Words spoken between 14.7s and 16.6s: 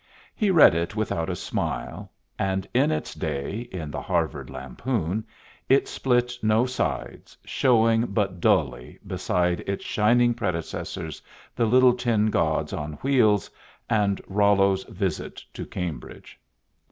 Visit to Cambridge.